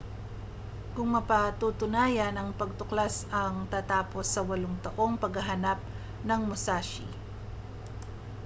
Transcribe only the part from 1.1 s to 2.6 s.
mapatutunayan ang